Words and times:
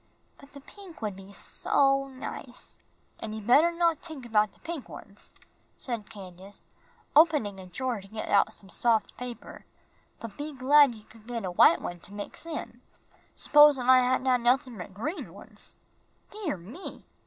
"But 0.39 0.51
the 0.53 0.61
pink 0.61 1.03
one 1.03 1.15
would 1.15 1.27
be 1.27 1.31
so 1.31 2.07
nice." 2.07 2.79
"An' 3.19 3.33
you 3.33 3.41
better 3.41 3.69
not 3.69 4.01
tink 4.01 4.25
about 4.25 4.51
de 4.51 4.59
pink 4.59 4.89
ones," 4.89 5.35
said 5.77 6.09
Candace, 6.09 6.65
opening 7.15 7.59
a 7.59 7.67
drawer 7.67 8.01
to 8.01 8.07
get 8.07 8.27
out 8.27 8.51
some 8.51 8.69
soft 8.69 9.15
paper, 9.15 9.63
"but 10.19 10.35
be 10.37 10.53
glad 10.53 10.95
you 10.95 11.03
could 11.03 11.27
get 11.27 11.45
a 11.45 11.51
white 11.51 11.81
one 11.81 11.99
to 11.99 12.13
mix 12.13 12.47
in. 12.47 12.81
S'posin' 13.35 13.91
I 13.91 13.99
hadn't 13.99 14.25
had 14.25 14.41
nothin' 14.41 14.75
but 14.75 14.95
green 14.95 15.35
ones." 15.35 15.75
"Dear 16.31 16.57
me!" 16.57 17.05